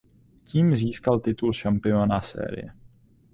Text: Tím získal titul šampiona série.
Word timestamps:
Tím 0.43 0.75
získal 0.75 1.19
titul 1.19 1.53
šampiona 1.53 2.21
série. 2.21 2.73